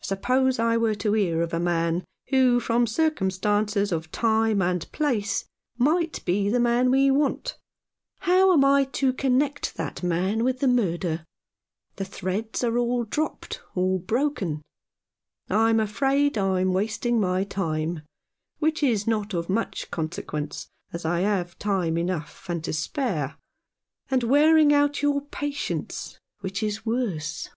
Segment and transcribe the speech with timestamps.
[0.00, 5.44] Suppose I were to hear of a man, who, from circumstances of time and place,
[5.76, 7.58] might be the man we want,
[8.20, 8.54] 197 Rough Justice.
[8.54, 11.26] how am I to connect that man with the murder?
[11.96, 14.62] The threads are all dropped or broken.
[15.50, 18.00] I'm afraid I'm wasting my time,
[18.60, 23.36] which is not of much consequence, as I have time enough and to spare,
[24.10, 27.50] and wearing out your patience, which is worse."